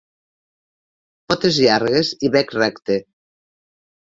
Potes 1.31 1.59
llargues 1.65 2.11
i 2.29 2.33
bec 2.37 2.55
recte. 2.59 2.99